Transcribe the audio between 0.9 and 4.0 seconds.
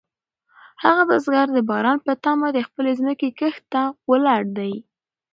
بزګر د باران په تمه د خپلې ځمکې کښت ته